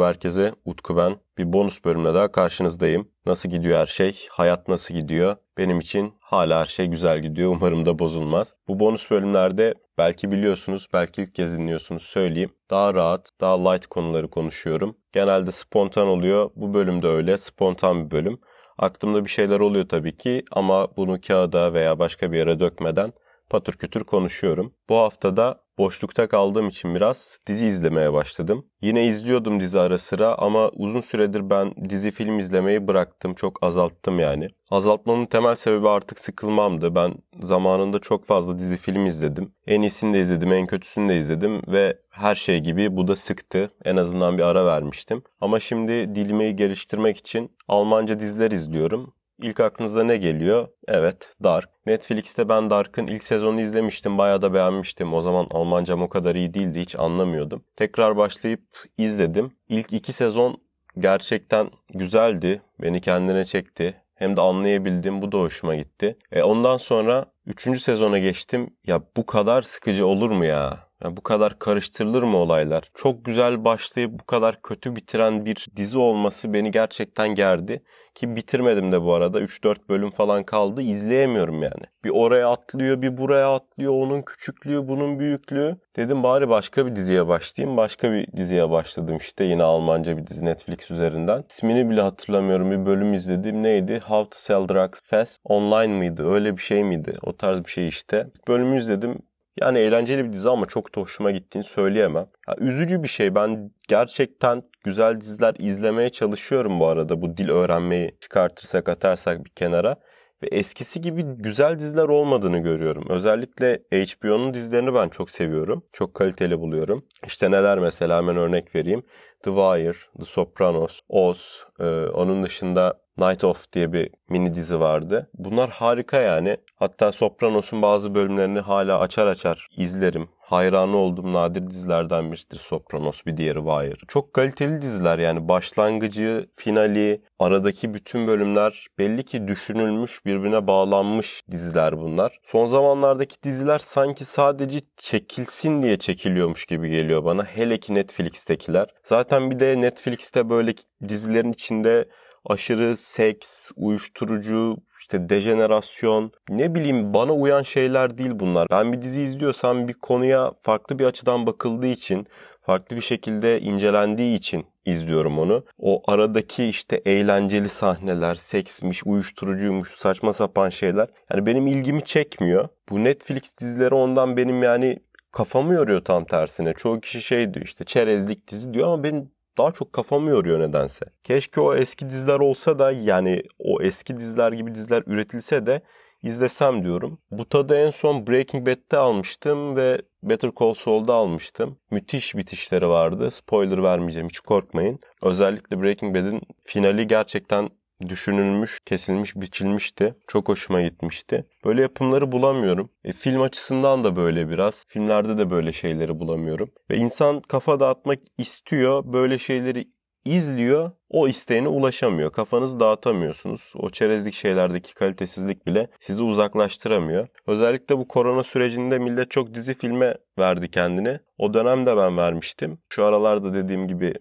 [0.00, 1.16] Merhaba herkese, Utku ben.
[1.38, 3.08] Bir bonus bölümle daha karşınızdayım.
[3.26, 4.26] Nasıl gidiyor her şey?
[4.30, 5.36] Hayat nasıl gidiyor?
[5.58, 7.50] Benim için hala her şey güzel gidiyor.
[7.50, 8.54] Umarım da bozulmaz.
[8.68, 12.50] Bu bonus bölümlerde belki biliyorsunuz, belki ilk kez dinliyorsunuz söyleyeyim.
[12.70, 14.96] Daha rahat, daha light konuları konuşuyorum.
[15.12, 16.50] Genelde spontan oluyor.
[16.56, 17.38] Bu bölümde öyle.
[17.38, 18.40] Spontan bir bölüm.
[18.78, 23.12] Aklımda bir şeyler oluyor tabii ki ama bunu kağıda veya başka bir yere dökmeden
[23.50, 24.72] patır kütür konuşuyorum.
[24.88, 28.66] Bu haftada boşlukta kaldığım için biraz dizi izlemeye başladım.
[28.82, 33.34] Yine izliyordum dizi ara sıra ama uzun süredir ben dizi film izlemeyi bıraktım.
[33.34, 34.48] Çok azalttım yani.
[34.70, 36.94] Azaltmamın temel sebebi artık sıkılmamdı.
[36.94, 39.52] Ben zamanında çok fazla dizi film izledim.
[39.66, 43.70] En iyisini de izledim, en kötüsünü de izledim ve her şey gibi bu da sıktı.
[43.84, 45.22] En azından bir ara vermiştim.
[45.40, 49.12] Ama şimdi dilimi geliştirmek için Almanca diziler izliyorum.
[49.42, 50.68] İlk aklınıza ne geliyor?
[50.88, 51.68] Evet, Dark.
[51.86, 54.18] Netflix'te ben Dark'ın ilk sezonunu izlemiştim.
[54.18, 55.14] Bayağı da beğenmiştim.
[55.14, 56.80] O zaman Almancam o kadar iyi değildi.
[56.80, 57.64] Hiç anlamıyordum.
[57.76, 58.60] Tekrar başlayıp
[58.98, 59.52] izledim.
[59.68, 60.60] İlk iki sezon
[60.98, 62.62] gerçekten güzeldi.
[62.82, 63.94] Beni kendine çekti.
[64.14, 65.22] Hem de anlayabildim.
[65.22, 66.18] Bu da hoşuma gitti.
[66.32, 68.76] E ondan sonra üçüncü sezona geçtim.
[68.86, 70.89] Ya bu kadar sıkıcı olur mu ya?
[71.04, 72.90] Yani bu kadar karıştırılır mı olaylar?
[72.94, 77.82] Çok güzel başlayıp bu kadar kötü bitiren bir dizi olması beni gerçekten gerdi.
[78.14, 79.40] Ki bitirmedim de bu arada.
[79.40, 80.82] 3-4 bölüm falan kaldı.
[80.82, 81.84] İzleyemiyorum yani.
[82.04, 83.92] Bir oraya atlıyor, bir buraya atlıyor.
[83.92, 85.76] Onun küçüklüğü, bunun büyüklüğü.
[85.96, 87.76] Dedim bari başka bir diziye başlayayım.
[87.76, 89.44] Başka bir diziye başladım işte.
[89.44, 91.44] Yine Almanca bir dizi Netflix üzerinden.
[91.50, 92.70] İsmini bile hatırlamıyorum.
[92.70, 93.62] Bir bölüm izledim.
[93.62, 94.00] Neydi?
[94.00, 96.30] How to Sell Drugs Fast Online mıydı?
[96.30, 97.16] Öyle bir şey miydi?
[97.22, 98.26] O tarz bir şey işte.
[98.48, 99.18] Bölümü izledim.
[99.60, 102.26] Yani eğlenceli bir dizi ama çok da hoşuma gittiğini söyleyemem.
[102.48, 103.34] Ya, üzücü bir şey.
[103.34, 107.22] Ben gerçekten güzel diziler izlemeye çalışıyorum bu arada.
[107.22, 109.96] Bu dil öğrenmeyi çıkartırsak atarsak bir kenara.
[110.42, 113.06] Ve eskisi gibi güzel diziler olmadığını görüyorum.
[113.08, 115.82] Özellikle HBO'nun dizilerini ben çok seviyorum.
[115.92, 117.06] Çok kaliteli buluyorum.
[117.26, 119.02] İşte neler mesela hemen örnek vereyim.
[119.42, 125.30] The Wire, The Sopranos, Oz, e, onun dışında Night Of diye bir mini dizi vardı.
[125.34, 126.56] Bunlar harika yani.
[126.76, 130.28] Hatta Sopranos'un bazı bölümlerini hala açar açar izlerim.
[130.38, 134.06] Hayranı olduğum nadir dizilerden birisidir Sopranos, bir diğeri Wire.
[134.08, 142.00] Çok kaliteli diziler yani başlangıcı, finali, aradaki bütün bölümler belli ki düşünülmüş, birbirine bağlanmış diziler
[142.00, 142.38] bunlar.
[142.44, 147.44] Son zamanlardaki diziler sanki sadece çekilsin diye çekiliyormuş gibi geliyor bana.
[147.44, 148.88] Hele ki Netflix'tekiler.
[149.02, 150.74] Zaten bir de Netflix'te böyle
[151.08, 152.08] dizilerin içinde
[152.44, 158.66] aşırı seks, uyuşturucu, işte dejenerasyon, ne bileyim bana uyan şeyler değil bunlar.
[158.70, 162.26] Ben bir dizi izliyorsam bir konuya farklı bir açıdan bakıldığı için,
[162.62, 165.64] farklı bir şekilde incelendiği için izliyorum onu.
[165.78, 171.08] O aradaki işte eğlenceli sahneler, seksmiş, uyuşturucuymuş, saçma sapan şeyler.
[171.32, 172.68] Yani benim ilgimi çekmiyor.
[172.90, 174.98] Bu Netflix dizileri ondan benim yani
[175.32, 176.72] kafamı yoruyor tam tersine.
[176.72, 181.06] Çoğu kişi şey diyor işte çerezlik dizi diyor ama benim daha çok kafamı yoruyor nedense.
[181.24, 185.82] Keşke o eski diziler olsa da yani o eski diziler gibi diziler üretilse de
[186.22, 187.18] izlesem diyorum.
[187.30, 191.78] Bu tadı en son Breaking Bad'de almıştım ve Better Call Saul'da almıştım.
[191.90, 193.30] Müthiş bitişleri vardı.
[193.30, 194.98] Spoiler vermeyeceğim hiç korkmayın.
[195.22, 197.68] Özellikle Breaking Bad'in finali gerçekten
[198.08, 200.14] düşünülmüş, kesilmiş, biçilmişti.
[200.28, 201.44] Çok hoşuma gitmişti.
[201.64, 202.90] Böyle yapımları bulamıyorum.
[203.04, 204.84] E, film açısından da böyle biraz.
[204.88, 206.70] Filmlerde de böyle şeyleri bulamıyorum.
[206.90, 209.02] Ve insan kafa dağıtmak istiyor.
[209.12, 209.88] Böyle şeyleri
[210.24, 210.90] izliyor.
[211.08, 212.32] O isteğine ulaşamıyor.
[212.32, 213.72] Kafanızı dağıtamıyorsunuz.
[213.74, 217.28] O çerezlik şeylerdeki kalitesizlik bile sizi uzaklaştıramıyor.
[217.46, 221.18] Özellikle bu korona sürecinde millet çok dizi filme verdi kendini.
[221.38, 222.78] O dönemde ben vermiştim.
[222.88, 224.14] Şu aralarda dediğim gibi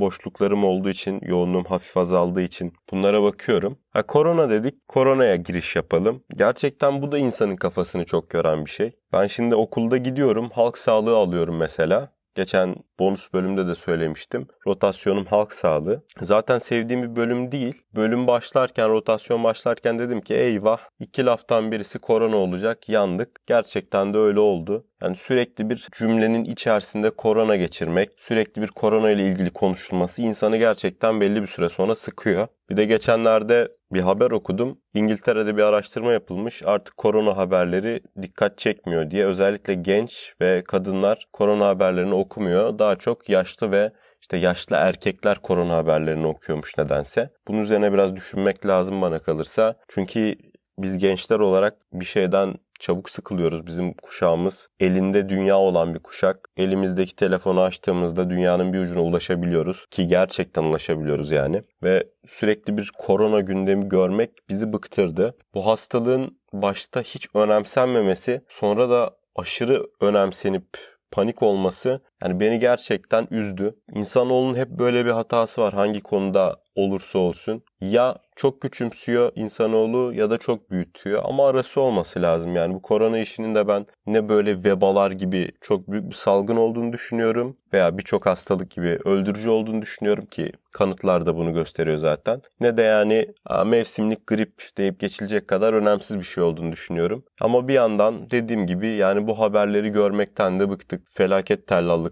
[0.00, 3.78] boşluklarım olduğu için, yoğunluğum hafif azaldığı için bunlara bakıyorum.
[3.90, 6.22] Ha korona dedik, koronaya giriş yapalım.
[6.36, 8.92] Gerçekten bu da insanın kafasını çok gören bir şey.
[9.12, 12.14] Ben şimdi okulda gidiyorum, halk sağlığı alıyorum mesela.
[12.34, 14.48] Geçen bonus bölümde de söylemiştim.
[14.66, 16.04] Rotasyonum halk sağlığı.
[16.20, 17.82] Zaten sevdiğim bir bölüm değil.
[17.94, 23.46] Bölüm başlarken, rotasyon başlarken dedim ki eyvah iki laftan birisi korona olacak yandık.
[23.46, 24.86] Gerçekten de öyle oldu.
[25.04, 31.20] Yani sürekli bir cümlenin içerisinde korona geçirmek, sürekli bir korona ile ilgili konuşulması insanı gerçekten
[31.20, 32.48] belli bir süre sonra sıkıyor.
[32.70, 34.78] Bir de geçenlerde bir haber okudum.
[34.94, 36.62] İngiltere'de bir araştırma yapılmış.
[36.64, 39.26] Artık korona haberleri dikkat çekmiyor diye.
[39.26, 42.78] Özellikle genç ve kadınlar korona haberlerini okumuyor.
[42.78, 47.30] Daha çok yaşlı ve işte yaşlı erkekler korona haberlerini okuyormuş nedense.
[47.48, 49.76] Bunun üzerine biraz düşünmek lazım bana kalırsa.
[49.88, 50.34] Çünkü
[50.78, 53.66] biz gençler olarak bir şeyden çabuk sıkılıyoruz.
[53.66, 56.48] Bizim kuşağımız elinde dünya olan bir kuşak.
[56.56, 61.62] Elimizdeki telefonu açtığımızda dünyanın bir ucuna ulaşabiliyoruz ki gerçekten ulaşabiliyoruz yani.
[61.82, 65.36] Ve sürekli bir korona gündemi görmek bizi bıktırdı.
[65.54, 70.66] Bu hastalığın başta hiç önemsenmemesi sonra da aşırı önemsenip
[71.10, 73.74] panik olması yani beni gerçekten üzdü.
[73.94, 77.62] İnsanoğlunun hep böyle bir hatası var hangi konuda olursa olsun.
[77.80, 82.56] Ya çok küçümsüyor insanoğlu ya da çok büyütüyor ama arası olması lazım.
[82.56, 86.92] Yani bu korona işinin de ben ne böyle vebalar gibi çok büyük bir salgın olduğunu
[86.92, 92.42] düşünüyorum veya birçok hastalık gibi öldürücü olduğunu düşünüyorum ki kanıtlar da bunu gösteriyor zaten.
[92.60, 93.26] Ne de yani
[93.66, 97.24] mevsimlik grip deyip geçilecek kadar önemsiz bir şey olduğunu düşünüyorum.
[97.40, 101.02] Ama bir yandan dediğim gibi yani bu haberleri görmekten de bıktık.
[101.10, 101.66] Felaket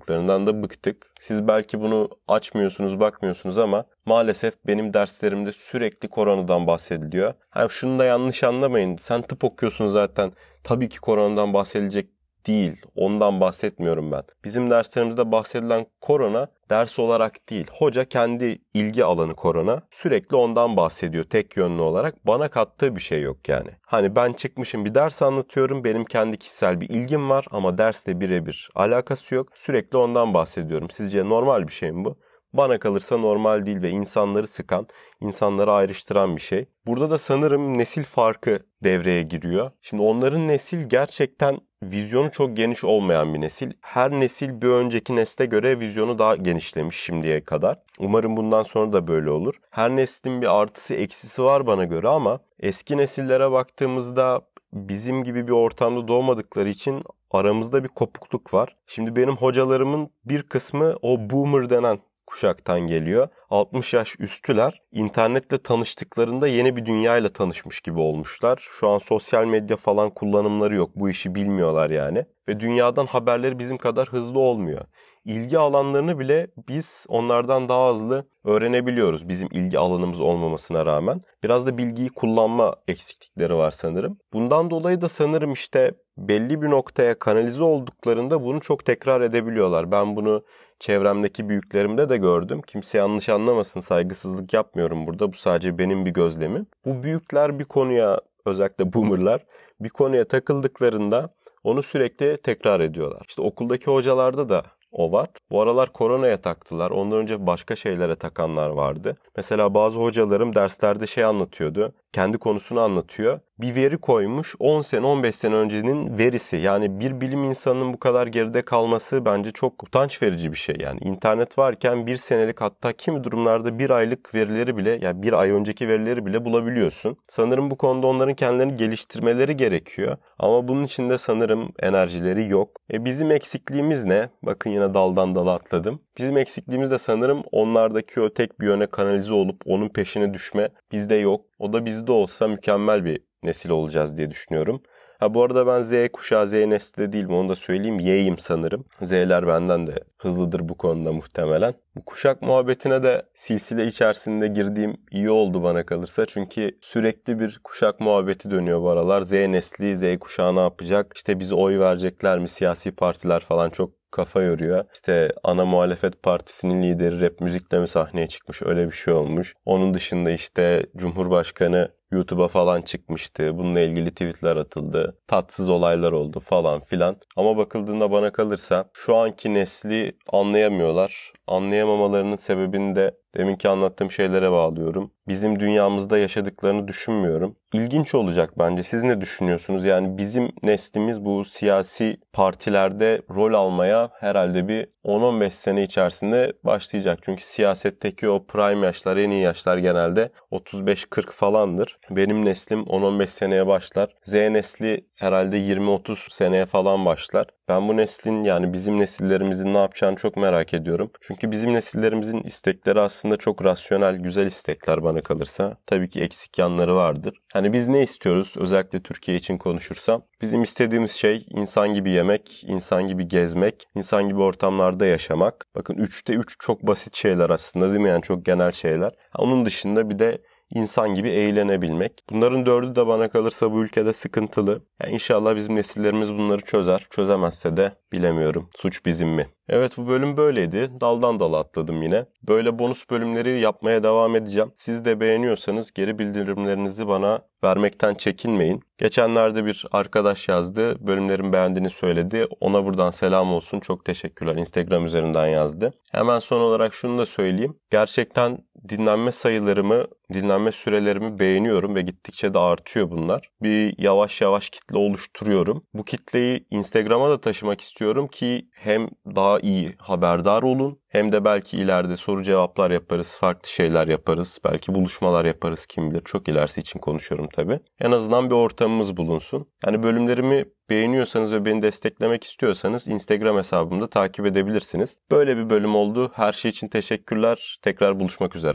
[0.06, 1.12] tellallıklarından da bıktık.
[1.20, 7.34] Siz belki bunu açmıyorsunuz, bakmıyorsunuz ama maalesef benim derslerimde sürekli koronadan bahsediliyor.
[7.50, 8.96] Ha şunu da yanlış anlamayın.
[8.96, 10.32] Sen tıp okuyorsun zaten.
[10.64, 12.10] Tabii ki koronadan bahsedilecek
[12.46, 12.76] değil.
[12.96, 14.22] Ondan bahsetmiyorum ben.
[14.44, 17.66] Bizim derslerimizde bahsedilen korona ders olarak değil.
[17.72, 19.82] Hoca kendi ilgi alanı korona.
[19.90, 22.26] Sürekli ondan bahsediyor tek yönlü olarak.
[22.26, 23.70] Bana kattığı bir şey yok yani.
[23.82, 25.84] Hani ben çıkmışım bir ders anlatıyorum.
[25.84, 29.48] Benim kendi kişisel bir ilgim var ama dersle birebir alakası yok.
[29.54, 30.90] Sürekli ondan bahsediyorum.
[30.90, 32.16] Sizce normal bir şey mi bu?
[32.54, 34.87] Bana kalırsa normal değil ve insanları sıkan,
[35.20, 36.66] insanları ayrıştıran bir şey.
[36.87, 39.70] Burada da sanırım nesil farkı devreye giriyor.
[39.82, 43.72] Şimdi onların nesil gerçekten vizyonu çok geniş olmayan bir nesil.
[43.81, 47.78] Her nesil bir önceki nesle göre vizyonu daha genişlemiş şimdiye kadar.
[47.99, 49.54] Umarım bundan sonra da böyle olur.
[49.70, 54.40] Her neslin bir artısı eksisi var bana göre ama eski nesillere baktığımızda
[54.72, 58.76] bizim gibi bir ortamda doğmadıkları için aramızda bir kopukluk var.
[58.87, 61.99] Şimdi benim hocalarımın bir kısmı o boomer denen
[62.32, 63.29] kuşaktan geliyor.
[63.50, 68.58] 60 yaş üstüler internetle tanıştıklarında yeni bir dünyayla tanışmış gibi olmuşlar.
[68.61, 70.90] Şu an sosyal medya falan kullanımları yok.
[70.96, 72.25] Bu işi bilmiyorlar yani.
[72.49, 74.84] Ve dünyadan haberleri bizim kadar hızlı olmuyor.
[75.25, 81.20] İlgi alanlarını bile biz onlardan daha hızlı öğrenebiliyoruz bizim ilgi alanımız olmamasına rağmen.
[81.43, 84.19] Biraz da bilgiyi kullanma eksiklikleri var sanırım.
[84.32, 89.90] Bundan dolayı da sanırım işte belli bir noktaya kanalize olduklarında bunu çok tekrar edebiliyorlar.
[89.93, 90.44] Ben bunu
[90.82, 92.62] çevremdeki büyüklerimde de gördüm.
[92.67, 95.32] Kimse yanlış anlamasın saygısızlık yapmıyorum burada.
[95.32, 96.67] Bu sadece benim bir gözlemim.
[96.84, 99.44] Bu büyükler bir konuya özellikle boomerlar
[99.81, 101.29] bir konuya takıldıklarında
[101.64, 103.23] onu sürekli tekrar ediyorlar.
[103.29, 104.62] İşte okuldaki hocalarda da
[104.93, 105.29] o var.
[105.50, 106.90] Bu aralar koronaya taktılar.
[106.90, 109.17] Ondan önce başka şeylere takanlar vardı.
[109.37, 111.93] Mesela bazı hocalarım derslerde şey anlatıyordu.
[112.12, 116.56] Kendi konusunu anlatıyor bir veri koymuş 10 sene 15 sene öncenin verisi.
[116.56, 120.76] Yani bir bilim insanının bu kadar geride kalması bence çok utanç verici bir şey.
[120.81, 125.50] Yani internet varken bir senelik hatta kimi durumlarda bir aylık verileri bile yani bir ay
[125.50, 127.17] önceki verileri bile bulabiliyorsun.
[127.29, 130.17] Sanırım bu konuda onların kendilerini geliştirmeleri gerekiyor.
[130.38, 132.70] Ama bunun için de sanırım enerjileri yok.
[132.93, 134.29] E bizim eksikliğimiz ne?
[134.43, 136.00] Bakın yine daldan dala atladım.
[136.19, 141.14] Bizim eksikliğimiz de sanırım onlardaki o tek bir yöne kanalize olup onun peşine düşme bizde
[141.14, 141.41] yok.
[141.62, 144.82] O da bizde olsa mükemmel bir nesil olacağız diye düşünüyorum.
[145.20, 147.99] Ha bu arada ben Z kuşağı Z nesli de değilim onu da söyleyeyim.
[147.99, 148.85] Y'yim sanırım.
[149.03, 151.75] Z'ler benden de hızlıdır bu konuda muhtemelen.
[151.97, 156.26] Bu kuşak muhabbetine de silsile içerisinde girdiğim iyi oldu bana kalırsa.
[156.26, 159.23] Çünkü sürekli bir kuşak muhabbeti dönüyor bu aralar.
[159.23, 161.12] Z nesli, Z kuşağı ne yapacak?
[161.17, 162.49] İşte bize oy verecekler mi?
[162.49, 164.85] Siyasi partiler falan çok kafa yoruyor.
[164.94, 169.55] İşte ana muhalefet partisinin lideri rap müzikle mi sahneye çıkmış öyle bir şey olmuş.
[169.64, 173.59] Onun dışında işte Cumhurbaşkanı YouTube'a falan çıkmıştı.
[173.59, 175.16] Bununla ilgili tweetler atıldı.
[175.26, 177.16] Tatsız olaylar oldu falan filan.
[177.37, 181.33] Ama bakıldığında bana kalırsa şu anki nesli anlayamıyorlar.
[181.46, 185.11] Anlayamamalarının sebebini de deminki anlattığım şeylere bağlıyorum.
[185.28, 187.56] Bizim dünyamızda yaşadıklarını düşünmüyorum.
[187.75, 188.82] İlginç olacak bence.
[188.82, 189.84] Siz ne düşünüyorsunuz?
[189.84, 197.18] Yani bizim neslimiz bu siyasi partilerde rol almaya herhalde bir 10-15 sene içerisinde başlayacak.
[197.22, 201.96] Çünkü siyasetteki o prime yaşlar, en iyi yaşlar genelde 35-40 falandır.
[202.11, 204.14] Benim neslim 10-15 seneye başlar.
[204.22, 207.46] Z nesli herhalde 20-30 seneye falan başlar.
[207.73, 211.11] Ben bu neslin yani bizim nesillerimizin ne yapacağını çok merak ediyorum.
[211.21, 215.76] Çünkü bizim nesillerimizin istekleri aslında çok rasyonel, güzel istekler bana kalırsa.
[215.87, 217.41] Tabii ki eksik yanları vardır.
[217.52, 218.55] Hani biz ne istiyoruz?
[218.57, 220.23] Özellikle Türkiye için konuşursam.
[220.43, 225.67] Bizim istediğimiz şey insan gibi yemek, insan gibi gezmek, insan gibi ortamlarda yaşamak.
[225.75, 228.09] Bakın 3'te 3 çok basit şeyler aslında değil mi?
[228.09, 229.12] Yani çok genel şeyler.
[229.38, 230.43] Onun dışında bir de
[230.75, 232.25] insan gibi eğlenebilmek.
[232.31, 234.83] Bunların dördü de bana kalırsa bu ülkede sıkıntılı.
[235.02, 237.07] Yani inşallah bizim nesillerimiz bunları çözer.
[237.11, 238.69] Çözemezse de bilemiyorum.
[238.76, 239.47] Suç bizim mi?
[239.69, 240.91] Evet bu bölüm böyleydi.
[241.00, 242.26] Daldan dala atladım yine.
[242.49, 244.73] Böyle bonus bölümleri yapmaya devam edeceğim.
[244.75, 248.83] Siz de beğeniyorsanız geri bildirimlerinizi bana vermekten çekinmeyin.
[248.99, 251.07] Geçenlerde bir arkadaş yazdı.
[251.07, 252.45] Bölümlerin beğendiğini söyledi.
[252.61, 253.81] Ona buradan selam olsun.
[253.81, 254.55] Çok teşekkürler.
[254.55, 255.93] Instagram üzerinden yazdı.
[256.11, 257.76] Hemen son olarak şunu da söyleyeyim.
[257.91, 263.50] Gerçekten dinlenme sayılarımı, dinlenme sürelerimi beğeniyorum ve gittikçe de artıyor bunlar.
[263.62, 265.84] Bir yavaş yavaş kitle oluşturuyorum.
[265.94, 271.76] Bu kitleyi Instagram'a da taşımak istiyorum ki hem daha iyi haberdar olun hem de belki
[271.76, 274.58] ileride soru cevaplar yaparız, farklı şeyler yaparız.
[274.64, 276.22] Belki buluşmalar yaparız kim bilir.
[276.24, 277.80] Çok ilerisi için konuşuyorum tabii.
[278.00, 279.66] En azından bir ortamımız bulunsun.
[279.86, 285.16] Yani bölümlerimi beğeniyorsanız ve beni desteklemek istiyorsanız Instagram hesabımda takip edebilirsiniz.
[285.30, 286.32] Böyle bir bölüm oldu.
[286.34, 287.78] Her şey için teşekkürler.
[287.82, 288.70] Tekrar buluşmak üzere.